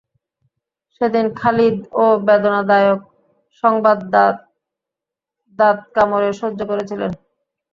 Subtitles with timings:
[0.95, 2.99] সেদিন খালিদ এ বেদনাদায়ক
[3.63, 3.97] সংবাদ
[5.59, 7.11] দাঁত কামড়ে সহ্য করেছিলেন।